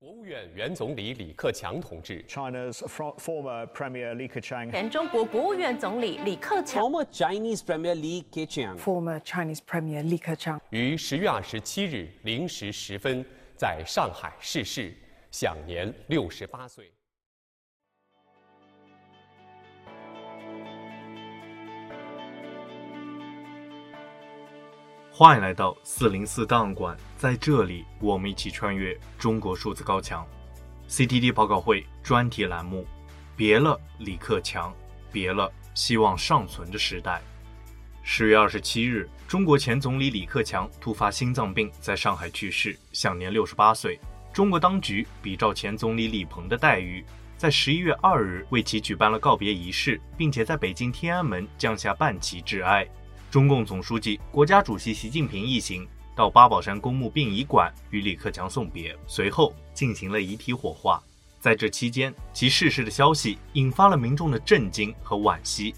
[0.00, 2.78] 国务院原总理李克强同志，China's
[3.18, 13.24] former Premier Li Keqiang，前中国国务院总理李克强，former Chinese Premier Li Keqiang，former Chinese Premier Li Keqiang，于十月二十七日零时十分
[13.56, 14.94] 在上海逝世，
[15.32, 16.88] 享年六十八岁。
[25.18, 30.24] 欢迎来到四零四档案馆，在这里，我们一起穿越中国数字高墙。
[30.88, 32.86] CTD 报告会专题栏目：
[33.34, 34.72] 别了，李克强，
[35.10, 37.20] 别了，希望尚存的时代。
[38.04, 43.98] 十月二十七日，中国前总理李克强突发心脏病，在上海去世，享年六十八岁。
[44.32, 47.04] 中国当局比照前总理李鹏的待遇，
[47.36, 52.88] 在十一月二日为其举办了告别仪式，并且在北京天安门降下半旗致哀。
[53.30, 55.86] 中共总书记、国家主席习近平一行
[56.16, 61.02] 到八宝山公墓殡仪馆与李克强送别，随后进行了遗体火化。
[61.38, 65.74] 在这期间，其逝世的消息引发了民众的震惊和惋惜，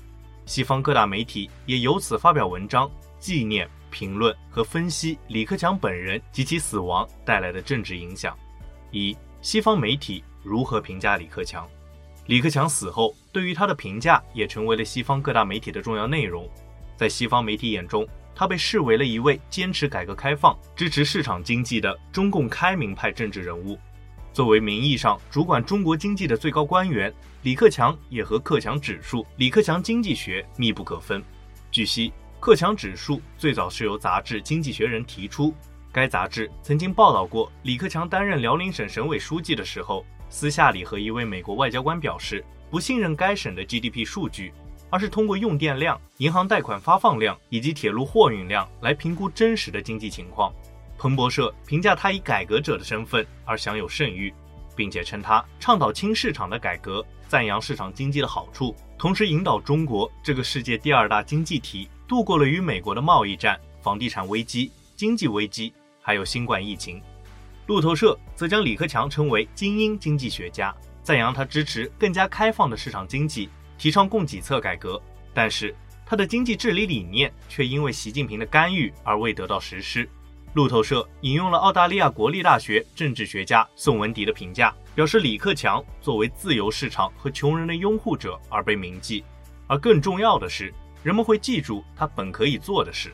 [0.47, 8.39] 西方各大媒体也由此发表文章纪念、评论和分析李克强本人及其死亡带来的政治影响。
[8.93, 11.69] 一、西方媒体如何评价李克强？
[12.27, 16.49] 李克强死后，对于他的评价也成为了西方各大媒体的重要内容。
[17.01, 23.79] 在西方媒体眼中，他被视为了一位坚持改革开放、支持市场经济的中共开明派政治人物。
[24.35, 31.25] 作为名义上主管中国经济的最高官员，李克强也和克强指数、李克强经济学密不可分。
[31.71, 35.55] 据悉，克强指数最早是由杂志《经济学人》提出，
[35.91, 44.53] 该杂志曾经报道过李克强担任辽宁省省委书记的时候，私下里和一位美国外交官表示不信任该省的 GDP 数据。
[44.91, 50.53] 而是通过用电量、银行贷款发放量以及铁路货运量来评估真实的经济情况。
[50.99, 54.35] 彭博社评价他以改革者的身份而享有盛誉，
[54.77, 65.73] 并且称他倡导轻市场的改革，赞扬市场经济的好处，同时引导中国这个世界第二大经济体度过了与美国的贸易战、房地产危机、经济危机，
[66.03, 67.01] 还有新冠疫情。
[67.67, 73.49] 路透社则将李克强称为精英经济学家，赞扬他支持更加开放的市场经济。
[73.81, 75.01] 提倡供给侧改革，
[75.33, 75.75] 但是
[76.05, 80.07] 他的经济治理理念却因为习近平的干预而未得到实施。
[80.53, 89.25] 路透社引用了澳大利亚国立大学政治学家宋文迪的评价，表示李克强作为自由市场和穷人的拥护者而被铭记，
[89.67, 90.71] 而更重要的是，
[91.03, 93.11] 人们会记住他本可以做的事。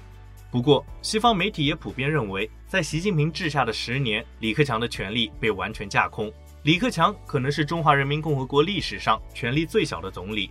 [0.51, 6.33] 不过，西方媒体也普遍认为，在习近平治下的十年，李克强的权力被完全架空。
[6.67, 10.51] 李克强可能是中华人民共和国历史上权力最小的总理。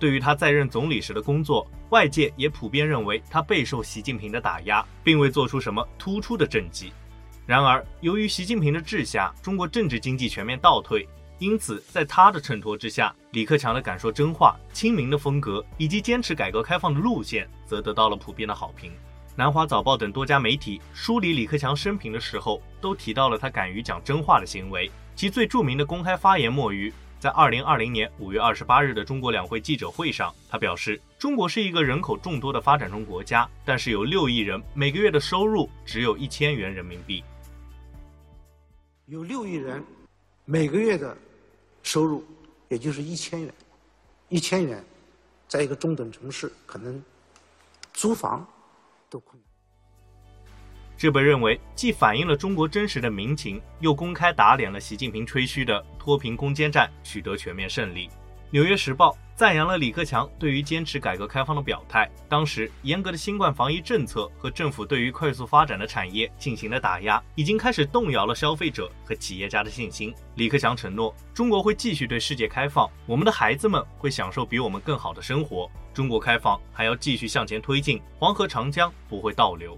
[0.00, 6.92] 对于他在任总理时的工作，外界也普遍认为他备受习近平的打压，并未做出什么突出的政绩。
[7.46, 18.90] 然而，由于习近平的治下，中国政治经济全面倒退，因此在他的衬托之下，李克强的敢说真话、亲民的风格以及坚持改革开放的路线，则得到了普遍的好评。
[19.36, 24.90] 南华早报等多家媒体梳理李克强生平的时候，都提到了他敢于讲真话的行为。
[25.16, 37.22] 其最著名的公开发言莫于在二零二零年五月二十八日的中国两会记者会上，他表示：“中国是一个人口众多的发展中国家，但是有六亿人每个月的收入只有一千元人民币。
[39.06, 39.82] 有六亿人
[40.44, 41.16] 每个月的
[41.82, 42.24] 收入
[42.68, 43.54] 也就是一千元，
[44.28, 44.84] 一千元，
[45.46, 47.02] 在一个中等城市可能
[47.92, 48.46] 租房
[49.08, 49.50] 都困难。”
[50.96, 58.08] 这被认为既反映了中国真实的民情，又公开打脸了习近平吹嘘的脱贫攻坚战取得全面胜利。
[58.50, 62.08] 《纽约时报》赞扬了李克强对于坚持改革开放的表态。
[62.28, 70.14] 当时严格的新冠防疫政策和政府对于快速发展的产业进行的打压，已经开始动摇了消费者和企业家的信心。
[70.36, 75.68] 李克强承诺，中国会继续对世界开放，我们的孩子们会享受比我们更好的生活。
[75.92, 79.76] 中国开放还要继续向前推进，黄河长江不会倒流。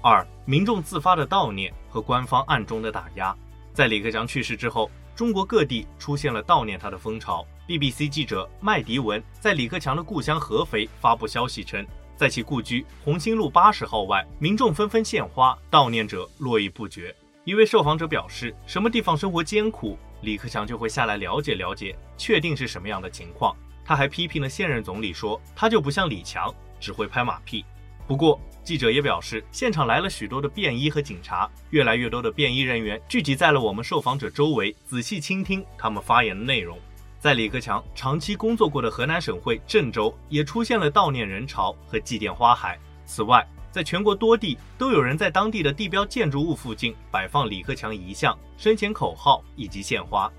[0.00, 3.34] 二、民众自发的悼念和官方暗中的打压，
[3.72, 7.44] 在李克强去世之后，中国各地出现了悼念他的风潮。
[7.66, 11.86] BBC 记者麦迪文在李克强的故乡合肥发布消息称，
[12.16, 17.14] 在其故居红星路八十号外，民众纷纷献花，悼念者络绎不绝。
[17.44, 23.54] 一位受访者表示，什么地方生活艰苦，李克强就会下来了解了解，确定是什么样的情况。
[23.84, 27.64] 他还批评了现任总理说，他就不像李强，只会拍马屁。
[28.06, 36.78] 不过，记者也表示，现场来了许多的便衣和警察，越来越多的便衣人员聚集在了我们受访者周围，仔细倾听他们发言的内容。
[37.18, 42.78] 在李克强长期工作过的河南省会郑州，也出现了悼念人潮和祭奠花海。
[43.06, 43.42] 此外，
[43.72, 50.30] 在全国多地都有人在当地的地标建筑物附近摆放李克强遗像、生前口号以及献花。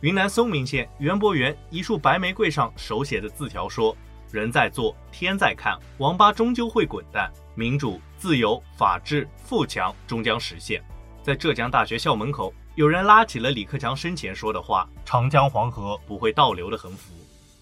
[0.00, 3.96] 云南嵩明县园博园一束白玫瑰上手写的字条说
[4.30, 10.82] ：“人在做，天在看，王八终究会滚蛋，民主、自由、法治、富强终将实现。”
[11.22, 17.12] 在浙江大学校门口，有人拉起了李克强生前说的话：“长江黄河不会倒流”的横幅。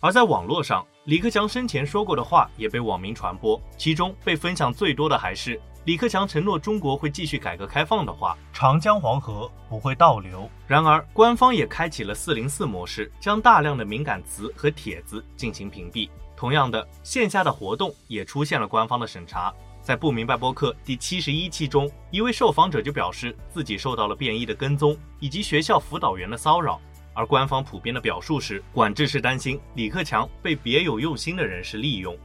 [0.01, 16.11] 而在网络上，李克强生前说过的话也被网民传播，其中被分享最多的还是李克强承诺中国会继续改革开放的话：“长江黄河不会倒流。”然而，官方也开启了四零四模式，将大量的敏感词和帖子进行屏蔽。
[16.37, 19.53] 同样的，线下的活动也出现了官方的审查。
[19.81, 26.81] 在不明白播客第七十一期中，一位受访者就表示自己受到了便衣的跟踪以及学校辅导员的骚扰，
[27.13, 32.17] 而官方普遍的表述是，管制是担心李克强被别有用心的人士利用。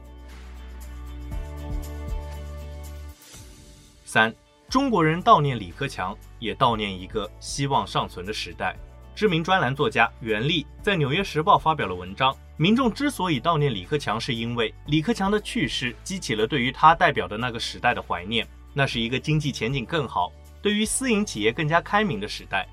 [4.06, 4.34] 三，
[4.68, 8.74] 中国人悼念李克强，也悼念一个希望尚存的时代。
[9.20, 12.34] 知名专栏作家袁立在《纽约时报》发表了文章。
[12.56, 18.48] 民众之所以悼念李克强，是因为李克强的去世激起了对于他代表的那个时代的怀念。
[18.72, 20.32] 那是一个经济前景更好、
[20.62, 22.66] 对于私营企业更加开明的时代。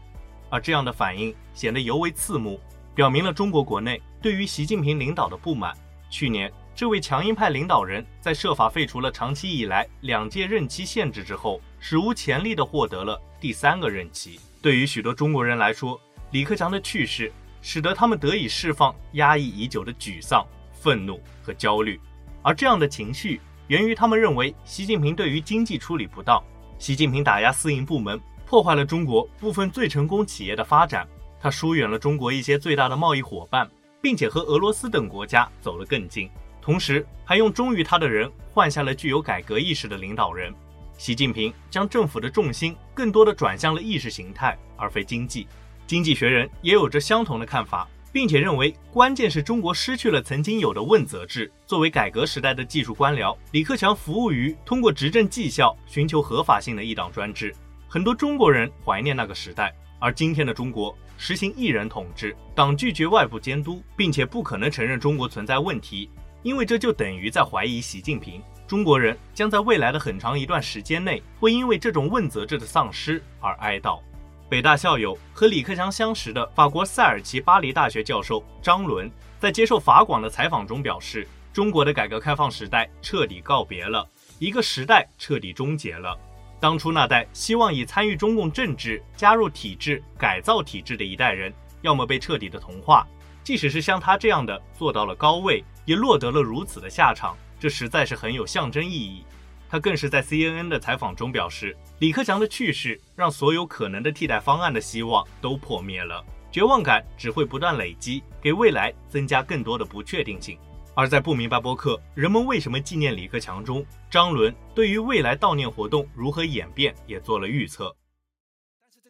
[0.49, 2.61] 而这样的反应显得尤为刺目，
[2.95, 5.75] 表明了中国国内对于习近平领导的不满。
[6.09, 14.39] 去年，这位强硬派领导人在设法废除了长期以来两届任期限制之后，史无前例地获得了第三个任期。
[14.61, 15.99] 对于许多中国人来说，
[16.31, 17.31] 李克强的去世，
[17.61, 21.99] 使得他们得以释放压抑已久的沮丧、愤怒和焦虑，
[22.41, 26.43] 而这样的情绪源于他们认为习近平对于经济处理不当，
[26.77, 31.07] 习近平打压私营部门，破坏了中国部分最成功企业的发展，
[31.39, 33.69] 他疏远了中国一些最大的贸易伙伴，
[34.01, 36.29] 并且和俄罗斯等国家走得更近，
[36.61, 40.53] 同时还用忠于他的人换下了具有改革意识的领导人。
[40.97, 45.47] 习近平将政府的重心更多地转向了意识形态，而非经济。
[45.87, 51.49] 经济学人也有着相同的看法，并且认为关键是中国失去了曾经有的问责制。
[51.65, 57.55] 作为改革时代的技术官僚，李克强服务于通过执政绩效寻求合法性的一党专制。
[57.87, 66.09] 很多中国人怀念那个时代，而今天的中国实行一人统治，党拒绝外部监督，并且不可能承认中国存在问题，
[66.43, 68.41] 因为这就等于在怀疑习近平。
[68.67, 74.01] 中国人将在未来的很长一段时间内会因为这种问责制的丧失而哀悼。
[74.49, 84.07] 北大校友和李克强相识的法国塞尔齐巴黎大学教授张伦在接受法广的采访中表示：“中国的改革开放时代彻底告别了，
[84.39, 86.17] 一个时代彻底终结了。
[86.61, 93.05] 当初那代希望以参与中共政治、加入体制、改造体制的一代人，要么被彻底的同化，
[93.43, 97.35] 即使是像他这样的做到了高位，也落得了如此的下场。
[97.59, 99.25] 这实在是很有象征意义。”
[99.69, 110.57] 他更是在 CNN 的采访中表示，李克强的去世让所有可能的替代方案的希望都破灭了，绝望感只会不断累积，给未来增加更多的不确定性。
[110.95, 117.95] 而在不明白播客“人们为什么纪念李克强”中，张伦对于未来悼念活动如何演变也做了预测。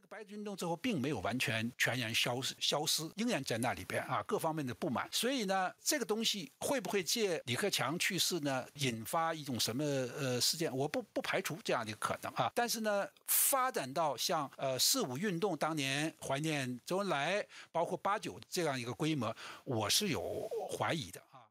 [0.09, 5.07] 白纸运动之后，并没有完全全然消失，消失仍然在那里边啊，各方面的不满。
[5.11, 10.75] 所以呢，这个东西会不会借李克强去世呢，引发一种什么呃事件？
[10.75, 12.51] 我不不排除这样的可能啊。
[12.55, 19.35] 但是呢，发展到像呃四五运动当年怀念周恩来，包括八九这样一个规模，
[19.65, 21.43] 我是有怀疑的啊。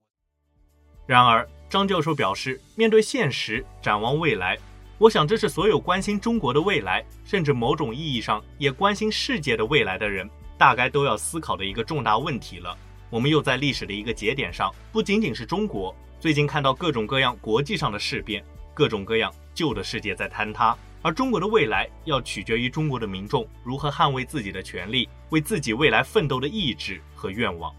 [1.06, 4.58] 然而，张教授表示，面对现实，展望未来。
[4.98, 10.26] 我想，这是所有关心中国的未来，甚至某种意义上也关心世界的未来的人，
[10.56, 12.74] 大概都要思考的一个重大问题了。
[13.10, 27.70] 我们又在历史的一个节点上，不仅仅是中国，最近看到各种各样国际上的事变，各种各样旧的世界在坍塌，而中国的未来要取决于中国的民众如何捍卫自己的权利，为自己未来奋斗的意志和愿望。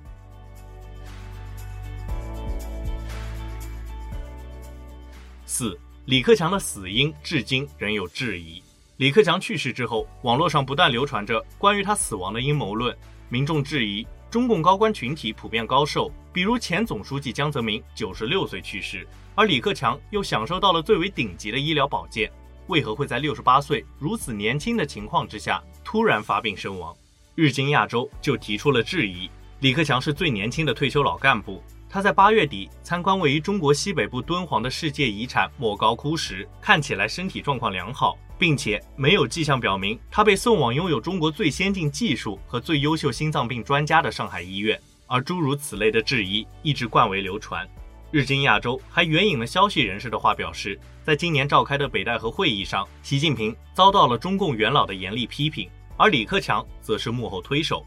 [5.48, 5.80] 四。
[6.08, 8.64] 李克强的死因至今仍有质疑。
[8.96, 12.98] 李克强去世之后，网络上不断流传着关于他死亡的阴谋论。
[13.28, 22.32] 民众质疑中共高官群体普遍高寿，比如前总书记江泽民九十六岁去世，而李克强又享受到了最为顶级的医疗保健，
[22.68, 26.96] 为何会在六十八岁如此年轻的情况之下突然发病身亡？
[27.36, 29.30] 日经亚洲就提出了质疑。
[29.60, 31.62] 李克强是最年轻的退休老干部。
[31.90, 44.80] 他在八月底参观位于中国西北部敦煌的世界遗产莫高窟时，看起来身体状况良好，并且没有迹象表明他被送往拥有中国最先进技术和最优秀心脏病专家的上海医院。
[45.10, 47.66] 而诸如此类的质疑一直广为流传。
[48.12, 57.86] 日经亚洲还援引了消息人士的话表示，在今年召开的北戴河会议上，习近平遭到了中共元老的严厉批评，而李克强则是幕后推手。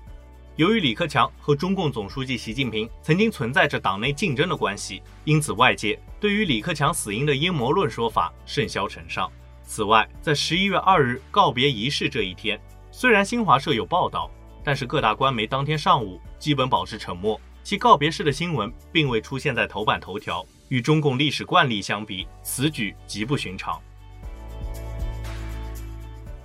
[0.57, 9.30] 由于李克强和中共总书记习近平曾经存在着党内竞争的关系，因此外界对于李克强死因的阴谋论说法甚嚣尘上。
[9.64, 14.30] 此外，在十一月二日告别仪式这一天，虽然新华社有报道，
[14.64, 17.40] 但是各大官媒当天上午基本保持沉默。
[17.62, 23.80] 其告别式的新闻并未出现在头版头条，与中共历史惯例相比，此举极不寻常。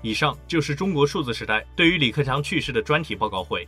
[0.01, 3.67] 以上就是中国数字时代对于李克强去世的专题报告会。